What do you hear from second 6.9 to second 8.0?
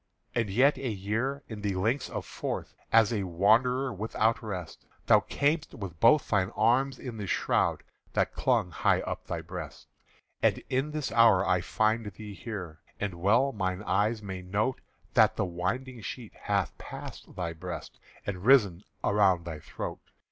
i' the shroud